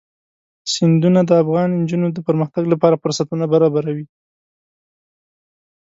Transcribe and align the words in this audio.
سیندونه 0.73 1.21
د 1.25 1.31
افغان 1.43 1.69
نجونو 1.81 2.07
د 2.13 2.17
پرمختګ 2.27 2.63
لپاره 2.73 2.99
فرصتونه 3.03 3.45
برابروي. 3.53 4.05